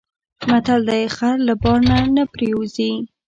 متل 0.49 0.81
دی: 0.89 1.03
خر 1.15 1.35
له 1.47 1.53
بار 1.61 1.81
نه 2.15 2.23
پرېوځي. 2.33 2.91